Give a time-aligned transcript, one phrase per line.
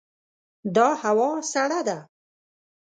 [0.75, 1.97] دا هوا سړه ده.